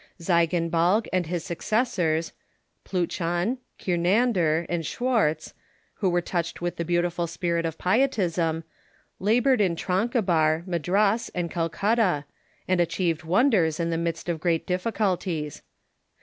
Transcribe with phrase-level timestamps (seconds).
[0.19, 2.33] Ziegenbalg and his successors,
[2.85, 5.53] Pliitschau, Kiernan other Early ^| g^hwartz,
[5.97, 8.63] who Were touched with the beau Missionanes ''_tiful spirit of Pietism,
[9.19, 12.25] labored in Tranquebar, Ma dras, and Calcutta,
[12.67, 15.61] and achieved wonders in the midst of great difficulties.